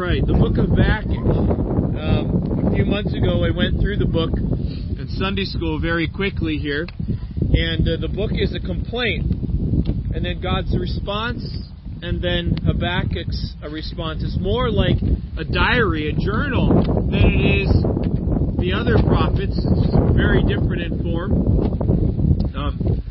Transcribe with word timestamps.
right, 0.00 0.26
the 0.26 0.32
book 0.32 0.56
of 0.56 0.72
Habakkuk. 0.72 1.12
Um, 1.12 2.64
a 2.64 2.74
few 2.74 2.86
months 2.86 3.12
ago, 3.12 3.44
I 3.44 3.52
went 3.52 3.84
through 3.84 4.00
the 4.00 4.08
book 4.08 4.32
in 4.32 5.06
Sunday 5.20 5.44
school 5.44 5.78
very 5.78 6.08
quickly 6.08 6.56
here, 6.56 6.88
and 7.52 7.84
uh, 7.84 8.00
the 8.00 8.08
book 8.08 8.30
is 8.32 8.56
a 8.56 8.64
complaint, 8.64 9.28
and 10.16 10.24
then 10.24 10.40
God's 10.40 10.72
response, 10.72 11.44
and 12.00 12.24
then 12.24 12.56
Habakkuk's 12.64 13.52
a 13.62 13.68
response. 13.68 14.24
It's 14.24 14.40
more 14.40 14.70
like 14.70 14.96
a 15.36 15.44
diary, 15.44 16.08
a 16.08 16.16
journal, 16.16 16.80
than 17.12 17.36
it 17.36 17.44
is 17.60 17.70
the 18.56 18.72
other 18.72 18.96
prophets. 19.04 19.52
It's 19.52 20.16
very 20.16 20.40
different 20.48 20.80
in 20.80 21.04
form. 21.04 21.32
Um, 22.56 23.04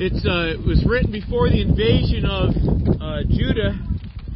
uh, 0.00 0.56
it 0.56 0.64
was 0.64 0.82
written 0.88 1.12
before 1.12 1.50
the 1.50 1.60
invasion 1.60 2.24
of 2.24 2.56
uh, 2.96 3.20
Judah 3.28 3.76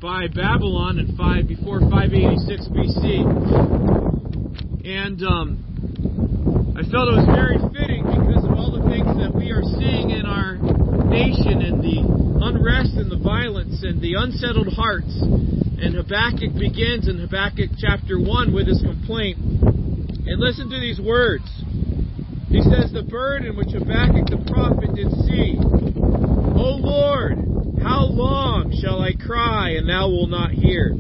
by 0.01 0.29
Babylon 0.29 0.99
in 0.99 1.17
five 1.17 1.49
before 1.49 1.81
586 1.81 2.69
BC, 2.69 3.25
and 4.85 5.23
um, 5.25 6.77
I 6.77 6.85
felt 6.93 7.09
it 7.09 7.17
was 7.17 7.29
very 7.33 7.57
fitting 7.73 8.05
because 8.05 8.45
of 8.45 8.53
all 8.53 8.77
the 8.77 8.85
things 8.93 9.09
that 9.17 9.33
we 9.33 9.49
are 9.57 9.65
seeing 9.81 10.13
in 10.13 10.29
our 10.29 10.61
nation 11.09 11.65
and 11.65 11.81
the 11.81 12.05
unrest 12.45 13.01
and 13.01 13.09
the 13.09 13.17
violence 13.17 13.81
and 13.81 13.97
the 14.05 14.21
unsettled 14.21 14.69
hearts. 14.77 15.17
And 15.81 15.97
Habakkuk 15.97 16.53
begins 16.53 17.09
in 17.09 17.17
Habakkuk 17.17 17.81
chapter 17.81 18.21
1 18.21 18.53
with 18.53 18.69
his 18.69 18.85
complaint. 18.85 19.41
And 19.41 20.37
listen 20.37 20.69
to 20.69 20.79
these 20.81 21.01
words. 21.01 21.49
He 22.53 22.61
says, 22.61 22.93
The 22.93 23.07
burden 23.09 23.57
which 23.57 23.73
Habakkuk 23.73 24.29
the 24.29 24.45
prophet 24.45 24.93
did 24.93 25.09
see. 25.25 25.57
O 25.57 26.77
Lord, 26.85 27.46
how 27.87 28.03
long 28.11 28.75
shall 28.83 29.01
I 29.01 29.15
cry, 29.15 29.79
and 29.79 29.89
thou 29.89 30.11
wilt 30.11 30.31
not 30.31 30.51
hear? 30.51 30.91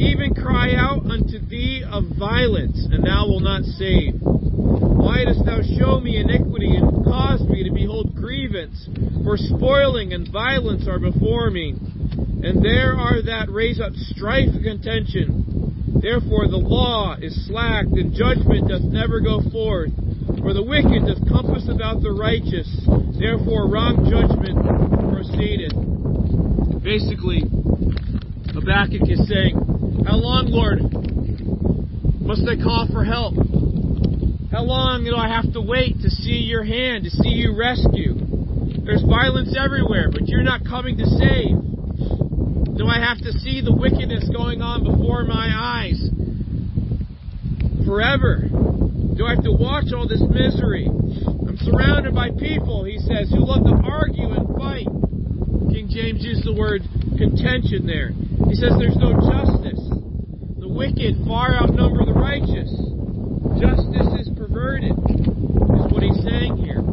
Even 0.00 0.32
cry 0.32 0.72
out 0.72 1.04
unto 1.04 1.36
thee 1.38 1.84
of 1.84 2.04
violence, 2.16 2.88
and 2.88 3.04
thou 3.04 3.28
wilt 3.28 3.44
not 3.44 3.68
save. 3.76 4.16
Why 4.16 5.28
dost 5.28 5.44
thou 5.44 5.60
show 5.60 6.00
me 6.00 6.16
iniquity, 6.16 6.72
and 6.72 7.04
cause 7.04 7.44
me 7.44 7.68
to 7.68 7.70
behold 7.70 8.16
grievance? 8.16 8.88
For 9.24 9.36
spoiling 9.36 10.14
and 10.14 10.24
violence 10.32 10.88
are 10.88 10.98
before 10.98 11.50
me, 11.50 11.76
and 11.76 12.64
there 12.64 12.96
are 12.96 13.20
that 13.28 13.52
raise 13.52 13.78
up 13.78 13.92
strife 14.16 14.56
and 14.56 14.64
contention. 14.64 16.00
Therefore 16.00 16.48
the 16.48 16.56
law 16.56 17.14
is 17.20 17.36
slacked, 17.46 17.92
and 17.92 18.16
judgment 18.16 18.72
doth 18.72 18.88
never 18.88 19.20
go 19.20 19.44
forth. 19.52 19.92
For 20.40 20.56
the 20.56 20.64
wicked 20.64 21.04
doth 21.04 21.28
compass 21.28 21.68
about 21.68 22.00
the 22.00 22.16
righteous, 22.16 22.66
therefore 23.20 23.68
wrong 23.68 24.08
judgment 24.08 24.56
proceedeth. 25.12 25.76
Basically, 26.82 27.42
Habakkuk 28.52 29.06
is 29.06 29.22
saying, 29.28 29.54
How 30.04 30.18
long, 30.18 30.50
Lord, 30.50 30.82
must 32.20 32.42
I 32.42 32.58
call 32.58 32.88
for 32.90 33.04
help? 33.04 33.38
How 34.50 34.66
long 34.66 35.06
do 35.06 35.14
I 35.14 35.28
have 35.30 35.52
to 35.54 35.60
wait 35.62 36.02
to 36.02 36.10
see 36.10 36.42
your 36.42 36.64
hand, 36.64 37.04
to 37.04 37.10
see 37.10 37.38
you 37.38 37.54
rescue? 37.54 38.18
There's 38.82 39.02
violence 39.06 39.54
everywhere, 39.54 40.10
but 40.10 40.26
you're 40.26 40.42
not 40.42 40.66
coming 40.66 40.98
to 40.98 41.06
save. 41.06 41.54
Do 42.74 42.90
I 42.90 42.98
have 42.98 43.22
to 43.22 43.32
see 43.38 43.62
the 43.62 43.70
wickedness 43.70 44.26
going 44.34 44.60
on 44.60 44.82
before 44.82 45.22
my 45.22 45.54
eyes 45.54 46.02
forever? 47.86 48.42
Do 48.42 49.22
I 49.22 49.38
have 49.38 49.44
to 49.46 49.54
watch 49.54 49.94
all 49.94 50.10
this 50.10 50.22
misery? 50.26 50.90
I'm 50.90 51.58
surrounded 51.62 52.12
by 52.12 52.34
people, 52.34 52.82
he 52.82 52.98
says, 52.98 53.30
who 53.30 53.46
love 53.46 53.62
to 53.70 53.78
argue 53.86 54.34
and 54.34 54.50
fight. 54.58 55.11
King 55.72 55.88
James 55.88 56.20
used 56.20 56.44
the 56.44 56.52
word 56.52 56.84
contention 57.16 57.88
there. 57.88 58.12
He 58.48 58.54
says 58.60 58.76
there's 58.76 59.00
no 59.00 59.16
justice. 59.16 59.80
The 60.60 60.68
wicked 60.68 61.24
far 61.24 61.56
outnumber 61.56 62.04
the 62.04 62.12
righteous. 62.12 62.68
Justice 63.56 64.10
is 64.20 64.28
perverted, 64.36 64.92
is 64.92 65.84
what 65.88 66.04
he's 66.04 66.20
saying 66.20 66.60
here. 66.60 66.84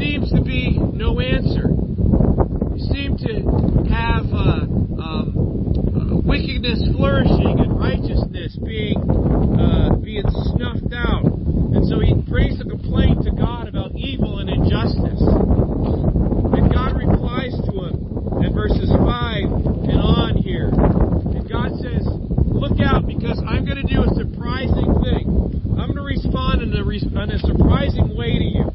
Seems 0.00 0.32
to 0.32 0.40
be 0.40 0.78
no 0.80 1.20
answer. 1.20 1.68
You 1.68 2.82
seem 2.88 3.20
to 3.20 3.32
have 3.92 4.24
uh, 4.32 4.64
um, 4.96 5.28
uh, 5.36 6.16
wickedness 6.24 6.80
flourishing 6.96 7.60
and 7.60 7.78
righteousness 7.78 8.56
being 8.64 8.96
uh, 9.60 9.96
being 10.00 10.24
snuffed 10.56 10.92
out. 10.96 11.24
And 11.26 11.84
so 11.88 12.00
he 12.00 12.14
brings 12.14 12.60
a 12.60 12.64
complaint 12.64 13.24
to 13.24 13.32
God 13.32 13.68
about 13.68 13.92
evil 13.96 14.38
and 14.38 14.48
injustice. 14.48 15.20
And 15.20 16.68
God 16.72 16.96
replies 16.96 17.52
to 17.64 17.72
him 17.72 17.94
in 18.44 18.52
verses 18.54 18.92
5 18.92 19.88
and 19.88 19.98
on 19.98 20.36
here. 20.36 20.68
And 20.68 21.48
God 21.48 21.72
says, 21.80 22.04
Look 22.62 22.78
out 22.78 23.06
because 23.06 23.42
I'm 23.42 23.64
going 23.64 23.80
to 23.80 23.88
do 23.88 24.04
a 24.04 24.10
surprising 24.14 24.94
thing. 25.02 25.24
I'm 25.80 25.90
going 25.90 25.98
to 25.98 26.06
respond 26.06 26.62
in 26.62 26.70
a, 26.70 26.82
in 26.84 27.30
a 27.32 27.38
surprising 27.40 28.14
way 28.14 28.38
to 28.38 28.44
you. 28.44 28.70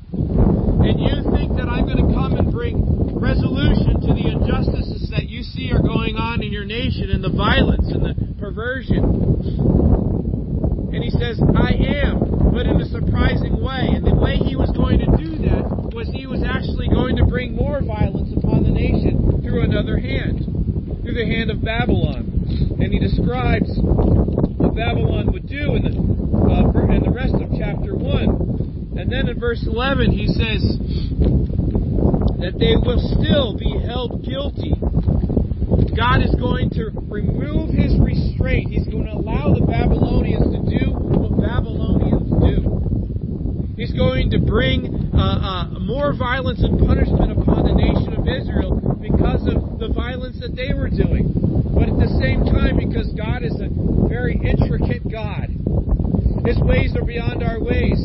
And 0.83 0.99
you 0.99 1.15
think 1.31 1.55
that 1.55 1.69
I'm 1.69 1.85
going 1.85 2.01
to 2.01 2.09
come 2.13 2.35
and 2.35 2.51
bring 2.51 2.81
resolution 3.15 4.01
to 4.01 4.11
the 4.11 4.27
injustices 4.27 5.09
that 5.11 5.29
you 5.29 5.43
see 5.43 5.71
are 5.71 5.81
going 5.81 6.17
on 6.17 6.41
in 6.41 6.51
your 6.51 6.65
nation 6.65 7.11
and 7.11 7.23
the 7.23 7.31
violence 7.31 7.87
and 7.93 8.03
the 8.03 8.15
perversion. 8.41 9.03
And 10.91 11.03
he 11.03 11.11
says, 11.11 11.39
I 11.55 11.77
am, 12.07 12.51
but 12.51 12.65
in 12.65 12.81
a 12.81 12.87
surprising 12.89 13.61
way. 13.61 13.93
And 13.93 14.05
the 14.05 14.15
way 14.15 14.37
he 14.37 14.55
was 14.55 14.71
going 14.75 14.99
to 14.99 15.09
do 15.15 15.43
that 15.47 15.93
was 15.93 16.09
he 16.09 16.27
was 16.27 16.41
actually 16.43 16.89
going 16.89 17.15
to 17.17 17.25
bring 17.25 17.55
more 17.55 17.81
violence 17.81 18.33
upon 18.35 18.63
the 18.63 18.73
nation 18.73 19.41
through 19.43 19.63
another 19.63 19.97
hand, 19.97 20.43
through 21.03 21.13
the 21.13 21.25
hand 21.25 21.51
of 21.51 21.63
Babylon. 21.63 22.37
Describes 23.37 23.69
what 24.57 24.73
Babylon 24.73 25.31
would 25.31 25.45
do 25.45 25.77
in 25.77 25.85
the, 25.85 25.93
uh, 25.93 26.73
in 26.89 27.05
the 27.05 27.13
rest 27.13 27.37
of 27.37 27.53
chapter 27.53 27.93
1. 27.93 28.97
And 28.97 29.11
then 29.13 29.29
in 29.29 29.37
verse 29.39 29.61
11, 29.61 30.09
he 30.09 30.25
says 30.25 30.65
that 32.41 32.57
they 32.57 32.73
will 32.81 32.97
still 32.97 33.53
be 33.53 33.77
held 33.85 34.25
guilty. 34.25 34.73
God 35.93 36.25
is 36.25 36.33
going 36.33 36.73
to 36.81 36.89
remove 37.05 37.69
his 37.69 37.93
restraint. 38.01 38.73
He's 38.73 38.89
going 38.89 39.05
to 39.05 39.13
allow 39.13 39.53
the 39.53 39.69
Babylonians 39.69 40.49
to 40.57 40.61
do 40.65 40.97
what 40.97 41.37
Babylonians 41.37 42.33
do. 42.41 42.57
He's 43.77 43.93
going 43.93 44.33
to 44.33 44.41
bring 44.41 45.13
uh, 45.13 45.77
uh, 45.77 45.77
more 45.77 46.17
violence 46.17 46.65
and 46.65 46.81
punishment 46.81 47.37
upon 47.37 47.69
the 47.69 47.77
nation 47.77 48.17
of 48.17 48.25
Israel 48.25 48.81
because 48.97 49.45
of 49.45 49.76
violence 50.17 50.39
that 50.41 50.55
they 50.55 50.73
were 50.73 50.89
doing. 50.89 51.29
But 51.77 51.93
at 51.93 51.97
the 52.01 52.09
same 52.17 52.41
time, 52.49 52.81
because 52.81 53.13
God 53.13 53.45
is 53.45 53.53
a 53.61 53.69
very 54.09 54.33
intricate 54.33 55.05
God, 55.05 55.53
His 56.41 56.57
ways 56.65 56.97
are 56.97 57.05
beyond 57.05 57.43
our 57.43 57.61
ways. 57.61 58.01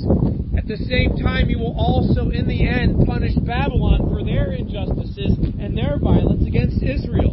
At 0.53 0.69
the 0.69 0.77
same 0.77 1.17
time, 1.17 1.49
He 1.49 1.57
will 1.57 1.73
also, 1.73 2.29
in 2.29 2.45
the 2.47 2.69
end, 2.69 3.07
punish 3.07 3.33
Babylon 3.41 4.13
for 4.13 4.21
their 4.21 4.53
injustices 4.53 5.41
and 5.57 5.73
their 5.73 5.97
violence 5.97 6.45
against 6.47 6.85
Israel. 6.85 7.33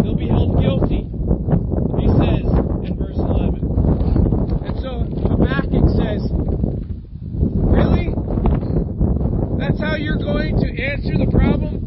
They'll 0.00 0.16
be 0.16 0.32
held 0.32 0.56
guilty, 0.56 1.04
he 1.04 2.08
says 2.16 2.48
in 2.88 2.96
verse 2.96 3.20
11. 3.20 3.60
And 3.60 4.74
so 4.80 5.04
Habakkuk 5.36 5.84
says, 6.00 6.24
Really? 7.60 8.16
That's 9.60 9.76
how 9.76 10.00
you're 10.00 10.16
going 10.16 10.56
to 10.64 10.68
answer 10.80 11.20
the 11.20 11.28
problem 11.28 11.80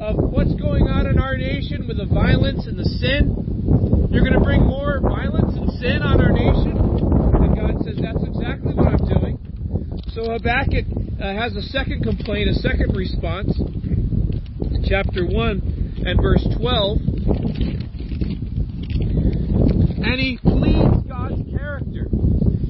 of 0.00 0.16
what's 0.16 0.54
going 0.54 0.88
on 0.88 1.06
in 1.06 1.18
our 1.18 1.36
nation 1.36 1.86
with 1.86 1.98
the 1.98 2.06
violence 2.06 2.66
and 2.66 2.78
the 2.78 2.88
sin? 2.98 4.08
You're 4.10 4.24
going 4.24 4.34
to 4.34 4.40
bring 4.40 4.64
more 4.64 4.98
violence 4.98 5.52
and 5.54 5.68
sin 5.76 6.00
on 6.00 6.24
our 6.24 6.32
nation? 6.32 6.72
And 6.72 7.52
God 7.52 7.76
says, 7.84 8.00
That's 8.00 8.24
exactly 8.24 8.72
what 8.72 8.88
I'm 8.88 9.04
doing. 9.04 9.36
So 10.16 10.32
Habakkuk 10.32 10.88
a 11.60 11.62
second 11.64 12.02
complaint, 12.02 12.48
a 12.48 12.54
second 12.54 12.96
response. 12.96 13.52
Chapter 14.88 15.26
1 15.28 16.04
and 16.06 16.16
verse 16.22 16.40
12. 16.56 16.98
And 20.00 20.16
he 20.16 20.38
pleads 20.40 21.04
God's 21.04 21.44
character. 21.52 22.08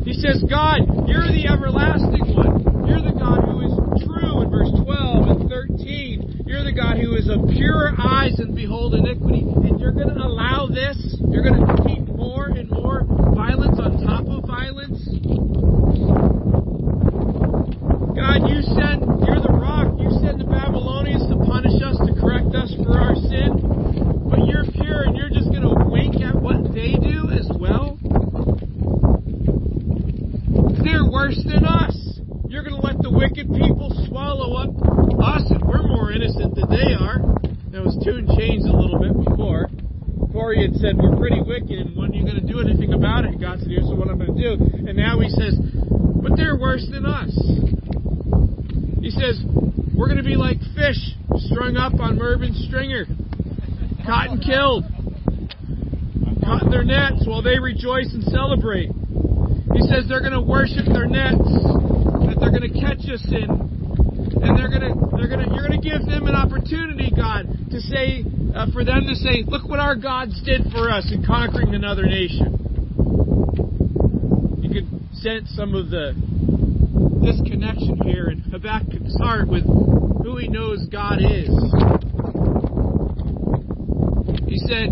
He 0.03 0.13
says, 0.15 0.43
God, 0.51 1.07
you're 1.07 1.31
the 1.31 1.47
everlasting 1.47 2.35
one. 2.35 2.91
You're 2.91 3.07
the 3.07 3.15
God 3.15 3.47
who 3.47 3.63
is 3.63 3.75
true 4.03 4.43
in 4.43 4.51
verse 4.51 4.75
12 4.75 5.39
and 5.39 5.49
13. 5.49 6.43
You're 6.47 6.65
the 6.65 6.75
God 6.75 6.99
who 6.99 7.15
is 7.15 7.31
of 7.31 7.47
pure 7.55 7.95
eyes 7.97 8.41
and 8.41 8.57
behold 8.57 8.95
iniquity. 8.95 9.47
And 9.47 9.79
you're 9.79 9.95
going 9.95 10.11
to 10.11 10.19
allow 10.19 10.67
this? 10.67 10.99
You're 11.31 11.45
going 11.47 11.63
to 11.63 11.79
keep 11.87 12.09
more 12.09 12.47
and 12.49 12.69
more 12.69 13.07
violence 13.07 13.79
on 13.79 14.03
top 14.03 14.27
of 14.27 14.51
violence? 14.51 14.99
God, 18.21 18.53
you 18.53 18.61
send, 18.77 19.01
you're 19.25 19.41
the 19.41 19.49
rock. 19.49 19.97
You 19.97 20.13
send 20.21 20.39
the 20.39 20.47
Babylonians 20.47 21.25
to 21.33 21.41
punish 21.41 21.81
us, 21.81 21.97
to 22.05 22.13
correct 22.21 22.53
us 22.53 22.69
for 22.77 23.01
our 23.01 23.17
sin. 23.17 23.59
But 24.29 24.45
you're 24.45 24.69
pure 24.77 25.09
and 25.09 25.17
you're 25.17 25.33
just 25.33 25.49
going 25.49 25.65
to 25.65 25.73
wink 25.89 26.21
at 26.21 26.37
what 26.37 26.69
they 26.77 27.01
do 27.01 27.33
as 27.33 27.49
well? 27.57 27.97
They're 30.85 31.09
worse 31.09 31.41
than 31.49 31.65
us. 31.65 31.97
You're 32.45 32.61
going 32.61 32.77
to 32.77 32.85
let 32.85 33.01
the 33.01 33.09
wicked 33.09 33.49
people 33.57 33.89
swallow 34.05 34.53
up 34.61 34.79
us, 35.25 35.49
and 35.49 35.65
we're 35.65 35.89
more 35.89 36.13
innocent 36.13 36.61
than 36.61 36.69
they 36.69 36.93
are. 36.93 37.25
That 37.73 37.81
was 37.81 37.97
tuned 38.05 38.31
changed 38.37 38.69
a 38.69 38.77
little 38.77 39.01
bit 39.01 39.17
before. 39.17 39.73
before 40.29 40.53
he 40.53 40.69
had 40.69 40.77
said, 40.77 41.01
We're 41.01 41.17
pretty 41.17 41.41
wicked, 41.61 41.79
and 41.87 41.97
when 41.97 42.13
are 42.13 42.15
you 42.15 42.25
going 42.25 42.41
to 42.41 42.47
do 42.47 42.61
anything 42.61 42.93
about 42.93 43.25
it? 43.25 43.41
God 43.41 43.59
said, 43.61 43.69
Here's 43.69 43.89
what 43.89 44.09
I'm 44.09 44.19
going 44.19 44.35
to 44.35 44.41
do. 44.41 44.53
And 44.89 44.97
now 44.97 45.21
he 45.21 45.29
says, 45.29 45.57
But 45.57 46.37
they're 46.37 46.57
worse 46.57 46.87
than 46.91 47.05
us. 47.05 47.33
He 49.01 49.11
says, 49.11 49.41
We're 49.95 50.07
going 50.07 50.23
to 50.23 50.27
be 50.27 50.37
like 50.37 50.59
fish 50.75 51.01
strung 51.53 51.77
up 51.77 51.95
on 52.01 52.19
Mervyn's 52.19 52.65
stringer, 52.69 53.07
caught 54.05 54.31
and 54.31 54.43
killed, 54.43 54.85
caught 56.45 56.63
in 56.65 56.71
their 56.71 56.85
nets 56.85 57.25
while 57.27 57.43
they 57.43 57.59
rejoice 57.59 58.09
and 58.13 58.25
celebrate. 58.25 58.91
He 59.73 59.83
says 59.87 60.09
they're 60.09 60.25
going 60.25 60.37
to 60.37 60.43
worship 60.43 60.87
their 60.87 61.07
nets 61.07 61.45
that 62.27 62.37
they're 62.41 62.51
going 62.51 62.69
to 62.73 62.81
catch 62.81 63.05
us 63.09 63.25
in 63.29 63.80
and 64.43 64.57
they're 64.57 64.73
gonna 64.73 64.95
they're 65.17 65.29
gonna 65.29 65.53
you're 65.53 65.69
gonna 65.69 65.81
give 65.81 66.05
them 66.07 66.27
an 66.27 66.35
opportunity, 66.35 67.13
God, 67.15 67.47
to 67.71 67.81
say 67.81 68.25
uh, 68.55 68.67
for 68.73 68.85
them 68.85 69.07
to 69.07 69.15
say, 69.15 69.45
look 69.47 69.69
what 69.69 69.79
our 69.79 69.95
gods 69.95 70.41
did 70.45 70.63
for 70.73 70.91
us 70.91 71.11
in 71.13 71.25
conquering 71.25 71.75
another 71.75 72.05
nation. 72.05 72.57
You 74.59 74.71
can 74.71 75.09
sense 75.15 75.53
some 75.55 75.75
of 75.75 75.91
the 75.91 76.15
disconnection 77.23 78.01
here 78.03 78.31
in 78.31 78.41
Habakkuk's 78.51 79.17
heart 79.21 79.49
with 79.49 79.65
who 79.65 80.37
he 80.39 80.49
knows 80.49 80.87
God 80.91 81.19
is. 81.21 81.53
He 84.49 84.59
said, 84.67 84.91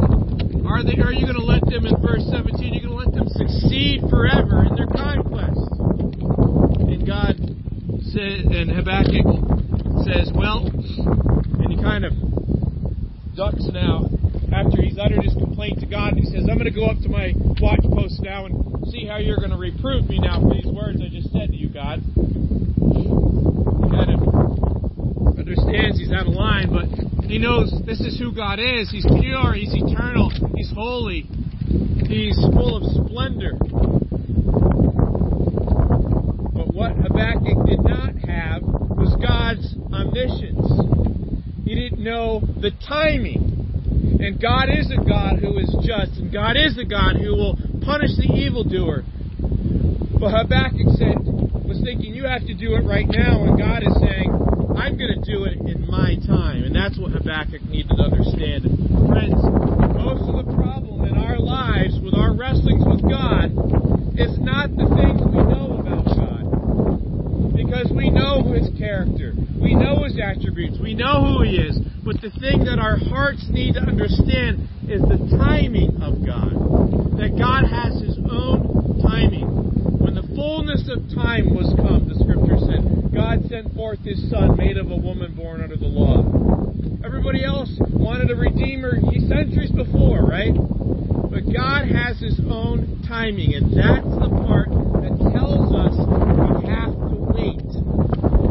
"Are 0.66 0.84
they? 0.84 1.00
Are 1.02 1.12
you 1.12 1.26
going 1.26 1.40
to 1.40 1.44
let 1.44 1.64
them 1.64 1.86
in 1.86 1.96
verse 2.00 2.22
17? 2.30 2.74
You're 2.74 2.86
going 2.86 2.94
to 2.94 3.10
let 3.10 3.14
them 3.14 3.28
succeed 3.28 4.02
forever 4.08 4.64
in 4.64 4.76
their 4.76 4.86
conquest?" 4.86 5.66
And 6.86 7.06
God 7.06 7.57
and 8.14 8.70
Habakkuk 8.70 9.26
says, 10.04 10.30
"Well," 10.34 10.66
and 10.66 11.68
he 11.68 11.76
kind 11.82 12.04
of 12.04 12.12
ducks 13.36 13.66
now 13.72 14.08
after 14.52 14.82
he's 14.82 14.98
uttered 14.98 15.22
his 15.22 15.34
complaint 15.34 15.80
to 15.80 15.86
God. 15.86 16.14
And 16.14 16.24
he 16.24 16.26
says, 16.26 16.48
"I'm 16.50 16.56
going 16.56 16.70
to 16.72 16.74
go 16.74 16.86
up 16.86 16.98
to 17.02 17.08
my 17.08 17.34
watch 17.60 17.84
post 17.92 18.22
now 18.22 18.46
and 18.46 18.86
see 18.88 19.06
how 19.06 19.18
you're 19.18 19.36
going 19.36 19.50
to 19.50 19.58
reprove 19.58 20.08
me 20.08 20.18
now 20.18 20.40
for 20.40 20.54
these 20.54 20.66
words 20.66 21.00
I 21.04 21.08
just 21.08 21.32
said 21.32 21.50
to 21.50 21.56
you, 21.56 21.68
God." 21.68 22.00
He 22.16 23.04
kind 23.90 24.10
of 24.14 25.38
understands 25.38 25.98
he's 25.98 26.12
out 26.12 26.26
of 26.26 26.34
line, 26.34 26.72
but 26.72 26.88
he 27.28 27.38
knows 27.38 27.72
this 27.84 28.00
is 28.00 28.18
who 28.18 28.32
God 28.34 28.58
is. 28.58 28.90
He's 28.90 29.04
pure, 29.04 29.52
He's 29.52 29.74
eternal, 29.74 30.30
He's 30.56 30.72
holy, 30.72 31.26
He's 32.08 32.36
full 32.52 32.76
of 32.76 32.84
splendor. 33.06 33.52
But 36.56 36.72
what 36.72 36.96
Habakkuk 37.18 37.66
did 37.66 37.82
not 37.82 38.14
have 38.30 38.62
was 38.62 39.10
God's 39.18 39.74
omniscience. 39.90 40.70
He 41.66 41.74
didn't 41.74 41.98
know 41.98 42.38
the 42.38 42.70
timing. 42.86 44.22
And 44.22 44.38
God 44.38 44.70
is 44.70 44.86
a 44.94 45.02
God 45.02 45.42
who 45.42 45.58
is 45.58 45.66
just, 45.82 46.14
and 46.22 46.30
God 46.30 46.54
is 46.54 46.78
a 46.78 46.86
God 46.86 47.18
who 47.18 47.34
will 47.34 47.58
punish 47.82 48.14
the 48.14 48.30
evildoer. 48.30 49.02
But 50.14 50.30
Habakkuk 50.30 50.94
said, 50.94 51.18
was 51.66 51.82
thinking, 51.82 52.14
you 52.14 52.22
have 52.22 52.46
to 52.46 52.54
do 52.54 52.78
it 52.78 52.86
right 52.86 53.06
now, 53.10 53.42
and 53.50 53.58
God 53.58 53.82
is 53.82 53.94
saying, 53.98 54.30
I'm 54.78 54.94
going 54.94 55.18
to 55.18 55.22
do 55.26 55.42
it 55.42 55.58
in 55.66 55.90
my 55.90 56.14
time. 56.22 56.62
And 56.62 56.70
that's 56.70 57.02
what 57.02 57.10
Habakkuk 57.18 57.66
needed 57.66 57.98
to 57.98 58.14
understand. 58.14 58.62
Friends, 59.10 59.42
most 59.98 60.22
of 60.22 60.38
the 60.38 60.46
problem 60.54 61.02
in 61.02 61.18
our 61.18 61.38
lives 61.42 61.98
with 61.98 62.14
our 62.14 62.30
wrestlings 62.30 62.86
with 62.86 63.02
God 63.02 63.50
is 64.14 64.38
not 64.38 64.70
the 64.70 64.86
things 64.94 65.18
we. 65.34 65.47
Because 67.78 67.94
we 67.94 68.10
know 68.10 68.42
His 68.42 68.66
character, 68.76 69.34
we 69.62 69.72
know 69.74 70.02
His 70.02 70.18
attributes, 70.18 70.78
we 70.82 70.94
know 70.94 71.22
who 71.22 71.44
He 71.46 71.62
is. 71.62 71.78
But 72.02 72.20
the 72.20 72.34
thing 72.42 72.66
that 72.66 72.82
our 72.82 72.98
hearts 72.98 73.46
need 73.50 73.74
to 73.74 73.80
understand 73.86 74.66
is 74.90 74.98
the 75.06 75.30
timing 75.38 76.02
of 76.02 76.18
God. 76.26 76.58
That 77.22 77.38
God 77.38 77.70
has 77.70 78.02
His 78.02 78.18
own 78.18 78.98
timing. 78.98 79.46
When 79.94 80.18
the 80.18 80.26
fullness 80.34 80.90
of 80.90 81.06
time 81.14 81.54
was 81.54 81.70
come, 81.78 82.10
the 82.10 82.18
scripture 82.18 82.58
said, 82.66 83.14
God 83.14 83.46
sent 83.46 83.70
forth 83.78 84.02
His 84.02 84.26
Son, 84.26 84.58
made 84.58 84.74
of 84.74 84.90
a 84.90 84.98
woman 84.98 85.38
born 85.38 85.62
under 85.62 85.78
the 85.78 85.86
law. 85.86 86.26
Everybody 87.06 87.44
else 87.44 87.70
wanted 87.94 88.34
a 88.34 88.34
Redeemer 88.34 88.98
centuries 89.30 89.70
before, 89.70 90.26
right? 90.26 90.50
But 90.50 91.46
God 91.46 91.86
has 91.86 92.18
His 92.18 92.42
own 92.50 93.06
timing, 93.06 93.54
and 93.54 93.70
that's 93.70 94.10
the 94.18 94.34
part 94.42 94.66
that 94.98 95.14
tells 95.30 95.70
us 95.70 95.94
we 96.58 96.66
have 96.74 96.90
to 96.90 97.18
wait. 97.38 97.62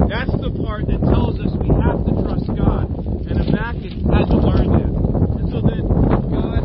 That's 0.08 0.32
the 0.40 0.54
part 0.64 0.88
that 0.88 1.04
tells 1.04 1.36
us 1.44 1.52
we 1.60 1.68
have 1.84 2.00
to 2.08 2.14
trust 2.24 2.48
God. 2.56 2.88
And 3.28 3.36
Habakkuk 3.36 4.00
had 4.08 4.26
to 4.32 4.40
learn 4.40 4.68
that. 4.80 4.94
And 5.44 5.46
so 5.52 5.60
then 5.60 5.84
God 6.32 6.64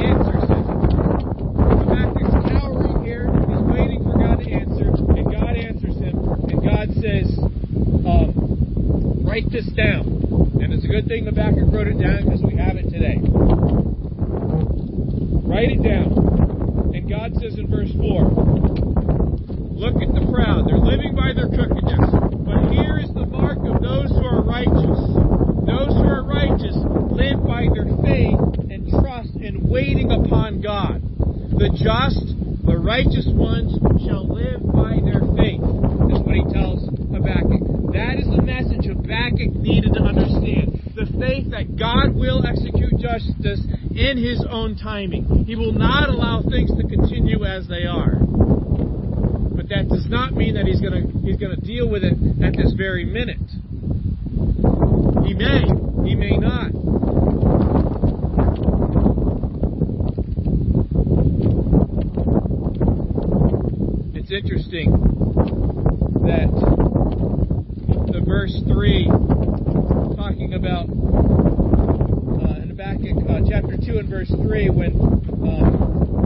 answers 0.00 0.44
him. 0.48 0.64
Habakkuk's 1.84 2.36
cowering 2.48 3.04
here. 3.04 3.28
He's 3.28 3.64
waiting 3.68 4.00
for 4.00 4.16
God 4.16 4.40
to 4.40 4.48
answer, 4.48 4.88
and 4.88 5.24
God 5.28 5.52
answers 5.60 5.96
him. 6.00 6.16
And 6.48 6.58
God 6.64 6.88
says, 6.96 7.28
um, 8.08 9.20
write 9.28 9.52
this 9.52 9.68
down. 9.76 10.08
And 10.64 10.72
it's 10.72 10.84
a 10.84 10.88
good 10.88 11.06
thing 11.06 11.26
Habakkuk 11.26 11.68
wrote 11.68 11.88
it 11.88 12.00
down 12.00 12.24
because 12.24 12.40
we 12.40 12.56
have 12.56 12.80
it 12.80 12.88
today. 12.88 13.20
Write 15.44 15.76
it 15.76 15.82
down. 15.84 16.96
And 16.96 17.08
God 17.08 17.36
says 17.36 17.58
in 17.58 17.68
verse 17.68 17.92
4 18.00 18.78
Look 19.78 20.02
at 20.02 20.10
the 20.10 20.26
proud. 20.26 20.66
They're 20.66 20.82
living 20.82 21.14
by 21.14 21.30
their 21.38 21.46
crookedness. 21.46 22.10
But 22.42 22.74
here 22.74 22.98
is 22.98 23.14
the 23.14 23.30
mark 23.30 23.62
of 23.62 23.78
those 23.78 24.10
who 24.10 24.26
are 24.26 24.42
righteous. 24.42 24.98
Those 25.70 25.94
who 25.94 26.02
are 26.02 26.26
righteous 26.26 26.74
live 27.14 27.46
by 27.46 27.70
their 27.70 27.86
faith 28.02 28.42
and 28.74 28.90
trust 28.90 29.38
and 29.38 29.70
waiting 29.70 30.10
upon 30.10 30.58
God. 30.60 30.98
The 31.62 31.70
just, 31.88 32.36
the 32.68 32.76
righteous 32.76 33.24
ones 33.32 33.72
shall 34.04 34.28
live 34.28 34.60
by 34.60 35.00
their 35.00 35.24
faith, 35.40 35.64
is 36.12 36.20
what 36.20 36.36
he 36.36 36.44
tells 36.52 36.84
Habakkuk. 36.84 37.96
That 37.96 38.20
is 38.20 38.28
the 38.28 38.44
message 38.44 38.84
Habakkuk 38.84 39.56
needed 39.56 39.96
to 39.96 40.04
understand. 40.04 40.92
The 40.92 41.08
faith 41.16 41.48
that 41.56 41.80
God 41.80 42.12
will 42.12 42.44
execute 42.44 42.92
justice 43.00 43.64
in 43.96 44.20
his 44.20 44.44
own 44.52 44.76
timing. 44.76 45.48
He 45.48 45.56
will 45.56 45.72
not 45.72 46.10
allow 46.10 46.44
things 46.44 46.68
to 46.76 46.84
continue 46.84 47.48
as 47.48 47.66
they 47.72 47.88
are. 47.88 48.20
But 48.20 49.72
that 49.72 49.88
does 49.88 50.04
not 50.12 50.36
mean 50.36 50.60
that 50.60 50.68
he's 50.68 50.84
going 50.84 50.92
to 50.92 51.08
he's 51.24 51.40
going 51.40 51.56
to 51.56 51.62
deal 51.64 51.88
with 51.88 52.04
it 52.04 52.12
at 52.44 52.52
this 52.52 52.76
very 52.76 53.08
minute. 53.08 53.48
He 55.24 55.32
may, 55.32 55.64
he 56.04 56.14
may 56.14 56.36
not. 56.36 56.68
It's 64.27 64.27
interesting 64.38 64.94
that 66.22 66.46
the 68.14 68.22
verse 68.22 68.54
3 68.70 69.10
talking 70.14 70.54
about 70.54 70.86
uh, 70.86 72.62
in 72.62 72.70
Habakkuk 72.70 73.18
uh, 73.26 73.42
chapter 73.50 73.74
2 73.74 73.98
and 73.98 74.06
verse 74.06 74.30
3 74.30 74.70
when 74.70 74.94
um, 75.42 75.74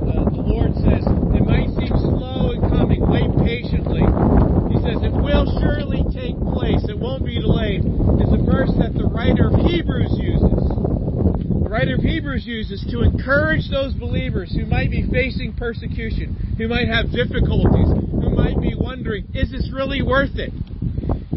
uh, 0.05 0.29
the 0.29 0.45
Lord 0.45 0.77
says, 0.85 1.09
It 1.09 1.41
might 1.41 1.73
seem 1.81 1.89
slow 1.89 2.53
in 2.53 2.61
coming, 2.69 3.01
wait 3.09 3.33
patiently. 3.41 4.05
He 4.05 4.77
says, 4.85 5.01
It 5.01 5.17
will 5.17 5.49
surely 5.65 6.05
take 6.13 6.37
place, 6.53 6.85
it 6.93 6.99
won't 7.01 7.25
be 7.25 7.41
delayed, 7.41 7.81
is 7.81 8.29
a 8.29 8.45
verse 8.45 8.77
that 8.77 8.93
the 8.93 9.09
writer 9.09 9.49
of 9.49 9.57
Hebrews 9.57 10.13
uses. 10.21 10.69
The 10.69 11.73
writer 11.73 11.97
of 11.97 12.05
Hebrews 12.05 12.45
uses 12.45 12.85
to 12.93 13.01
encourage 13.01 13.73
those 13.73 13.97
believers 13.97 14.53
who 14.53 14.67
might 14.67 14.91
be 14.91 15.09
facing 15.09 15.52
persecution, 15.63 16.35
who 16.59 16.67
might 16.67 16.91
have 16.91 17.15
difficulties, 17.15 17.87
who 17.87 18.35
might 18.35 18.59
be 18.59 18.75
wondering, 18.75 19.31
Is 19.33 19.53
this 19.55 19.71
really 19.73 20.03
worth 20.03 20.35
it? 20.35 20.51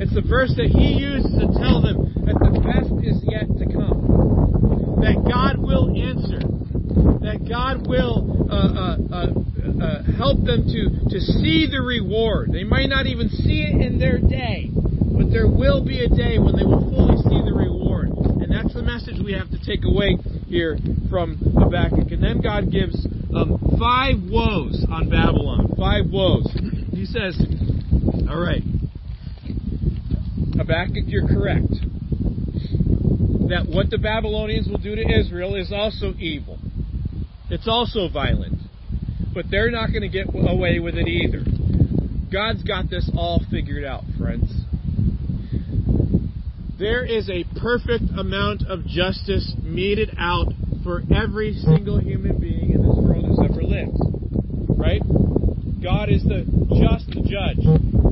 It's 0.01 0.13
the 0.17 0.25
verse 0.25 0.49
that 0.57 0.73
he 0.73 0.97
uses 0.97 1.29
to 1.37 1.45
tell 1.53 1.85
them 1.85 2.25
that 2.25 2.33
the 2.41 2.57
best 2.57 2.89
is 3.05 3.21
yet 3.21 3.45
to 3.45 3.65
come. 3.69 4.97
That 5.05 5.21
God 5.29 5.61
will 5.61 5.93
answer. 5.93 6.41
That 7.21 7.45
God 7.45 7.85
will 7.85 8.49
uh, 8.49 8.65
uh, 8.73 8.97
uh, 9.13 9.29
uh, 9.77 10.01
help 10.17 10.41
them 10.41 10.65
to, 10.73 10.81
to 11.05 11.17
see 11.37 11.69
the 11.69 11.85
reward. 11.85 12.49
They 12.49 12.65
might 12.65 12.89
not 12.89 13.05
even 13.05 13.29
see 13.29 13.61
it 13.61 13.77
in 13.77 14.01
their 14.01 14.17
day, 14.17 14.73
but 14.73 15.29
there 15.29 15.47
will 15.47 15.85
be 15.85 16.01
a 16.01 16.09
day 16.09 16.41
when 16.41 16.57
they 16.57 16.65
will 16.65 16.81
fully 16.89 17.21
see 17.29 17.41
the 17.45 17.53
reward. 17.53 18.09
And 18.41 18.49
that's 18.49 18.73
the 18.73 18.81
message 18.81 19.21
we 19.21 19.37
have 19.37 19.53
to 19.53 19.61
take 19.61 19.85
away 19.85 20.17
here 20.49 20.81
from 21.13 21.37
Habakkuk. 21.37 22.09
And 22.09 22.21
then 22.25 22.41
God 22.41 22.73
gives 22.73 22.97
five 23.77 24.15
woes 24.29 24.85
on 24.89 25.09
Babylon. 25.09 25.73
Five 25.77 26.05
woes. 26.09 26.47
He 26.91 27.05
says, 27.05 27.37
All 28.29 28.39
right, 28.39 28.63
Habakkuk, 30.57 31.03
you're 31.07 31.27
correct. 31.27 31.67
That 33.49 33.67
what 33.69 33.89
the 33.89 33.97
Babylonians 33.97 34.67
will 34.67 34.79
do 34.79 34.95
to 34.95 35.01
Israel 35.01 35.55
is 35.55 35.71
also 35.71 36.13
evil. 36.17 36.57
It's 37.49 37.67
also 37.67 38.09
violent. 38.09 38.59
But 39.33 39.45
they're 39.51 39.69
not 39.69 39.87
going 39.91 40.01
to 40.01 40.09
get 40.09 40.27
away 40.33 40.79
with 40.79 40.95
it 40.95 41.07
either. 41.07 41.43
God's 42.31 42.63
got 42.63 42.89
this 42.89 43.09
all 43.15 43.41
figured 43.51 43.83
out, 43.83 44.03
friends. 44.17 44.51
There 46.79 47.05
is 47.05 47.29
a 47.29 47.43
perfect 47.59 48.05
amount 48.17 48.63
of 48.67 48.85
justice 48.85 49.53
meted 49.61 50.15
out 50.17 50.47
for 50.83 51.01
every 51.13 51.53
single 51.53 51.99
human 51.99 52.39
being 52.39 52.71
in 52.71 52.81
this 52.81 53.04
lived. 53.75 53.97
Right? 54.77 55.01
God 55.83 56.09
is 56.09 56.23
the 56.23 56.45
just 56.79 57.09
judge. 57.27 57.59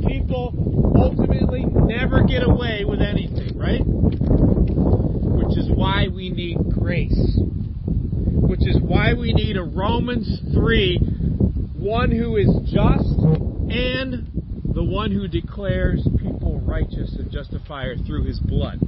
People 0.08 0.54
ultimately 0.98 1.64
never 1.66 2.24
get 2.24 2.44
away 2.44 2.84
with 2.86 3.02
anything, 3.02 3.58
right? 3.58 3.82
Which 3.84 5.58
is 5.58 5.70
why 5.74 6.08
we 6.14 6.30
need 6.30 6.58
grace. 6.72 7.38
Which 7.38 8.68
is 8.68 8.78
why 8.82 9.14
we 9.14 9.34
need 9.34 9.58
a 9.58 9.64
Romans 9.64 10.40
3 10.54 11.00
one 11.84 12.12
who 12.12 12.38
is 12.38 12.48
just 12.72 13.20
and 13.70 14.32
the 14.74 14.84
one 14.84 15.12
who 15.12 15.28
declares 15.28 16.08
people 16.18 16.62
righteous 16.62 17.14
and 17.20 17.30
justifier 17.30 17.98
through 17.98 18.24
his 18.24 18.40
blood. 18.40 18.80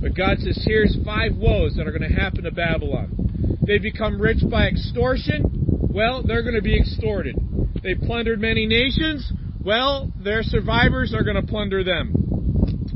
But 0.00 0.16
God 0.16 0.38
says, 0.38 0.60
here's 0.66 0.96
five 1.04 1.36
woes 1.36 1.74
that 1.76 1.86
are 1.86 1.96
going 1.96 2.10
to 2.10 2.20
happen 2.20 2.42
to 2.44 2.50
Babylon. 2.50 3.27
They 3.66 3.78
become 3.78 4.20
rich 4.20 4.38
by 4.50 4.66
extortion. 4.66 5.44
Well, 5.90 6.22
they're 6.22 6.42
going 6.42 6.54
to 6.54 6.62
be 6.62 6.78
extorted. 6.78 7.36
They 7.82 7.94
plundered 7.94 8.40
many 8.40 8.66
nations. 8.66 9.30
Well, 9.64 10.12
their 10.22 10.42
survivors 10.42 11.14
are 11.14 11.24
going 11.24 11.36
to 11.36 11.46
plunder 11.46 11.84
them. 11.84 12.14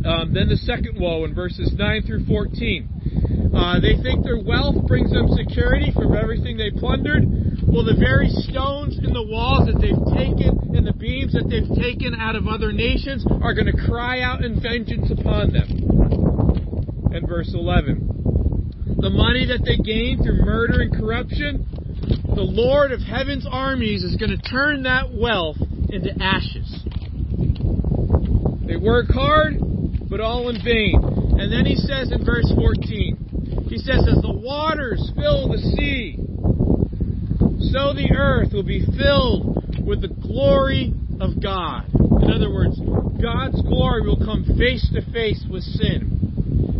Um, 0.04 0.34
then 0.34 0.48
the 0.48 0.56
second 0.56 0.98
woe 0.98 1.24
in 1.24 1.34
verses 1.34 1.72
9 1.76 2.02
through 2.06 2.26
14. 2.26 3.52
Uh, 3.54 3.80
they 3.80 4.00
think 4.02 4.24
their 4.24 4.40
wealth 4.40 4.86
brings 4.86 5.12
them 5.12 5.28
security 5.36 5.92
from 5.94 6.16
everything 6.16 6.56
they 6.56 6.70
plundered. 6.70 7.22
Well, 7.68 7.84
the 7.84 7.96
very 7.98 8.28
stones 8.48 8.98
in 8.98 9.12
the 9.12 9.22
walls 9.22 9.68
that 9.68 9.80
they've 9.80 10.04
taken 10.16 10.74
and 10.74 10.86
the 10.86 10.92
beams 10.92 11.32
that 11.34 11.48
they've 11.48 11.68
taken 11.76 12.14
out 12.14 12.34
of 12.34 12.48
other 12.48 12.72
nations 12.72 13.24
are 13.42 13.54
going 13.54 13.68
to 13.68 13.78
cry 13.86 14.20
out 14.20 14.42
in 14.44 14.60
vengeance 14.60 15.10
upon 15.10 15.52
them. 15.52 15.68
And 17.12 17.28
verse 17.28 17.52
11. 17.54 18.11
Money 19.32 19.46
that 19.46 19.64
they 19.64 19.78
gain 19.78 20.22
through 20.22 20.44
murder 20.44 20.82
and 20.82 20.92
corruption, 20.92 21.64
the 22.36 22.44
Lord 22.44 22.92
of 22.92 23.00
heaven's 23.00 23.46
armies 23.50 24.04
is 24.04 24.14
going 24.16 24.28
to 24.28 24.36
turn 24.36 24.82
that 24.82 25.08
wealth 25.08 25.56
into 25.88 26.12
ashes. 26.20 26.68
They 28.68 28.76
work 28.76 29.08
hard, 29.08 29.56
but 30.10 30.20
all 30.20 30.50
in 30.50 30.60
vain. 30.62 31.00
And 31.40 31.50
then 31.50 31.64
he 31.64 31.76
says 31.76 32.12
in 32.12 32.26
verse 32.26 32.44
14, 32.54 33.64
he 33.70 33.78
says, 33.78 34.04
As 34.04 34.20
the 34.20 34.36
waters 34.36 35.00
fill 35.16 35.48
the 35.48 35.64
sea, 35.80 36.20
so 37.72 37.96
the 37.96 38.12
earth 38.14 38.52
will 38.52 38.68
be 38.68 38.84
filled 38.84 39.80
with 39.80 40.02
the 40.02 40.12
glory 40.12 40.92
of 41.22 41.40
God. 41.42 41.88
In 42.20 42.28
other 42.30 42.52
words, 42.52 42.76
God's 43.16 43.62
glory 43.62 44.04
will 44.04 44.20
come 44.20 44.44
face 44.58 44.86
to 44.92 45.00
face 45.10 45.42
with 45.48 45.62
sin. 45.62 46.20